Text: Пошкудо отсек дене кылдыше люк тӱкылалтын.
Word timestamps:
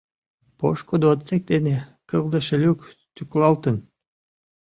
Пошкудо 0.59 1.05
отсек 1.13 1.41
дене 1.51 1.75
кылдыше 2.09 2.55
люк 2.63 2.79
тӱкылалтын. 3.15 3.75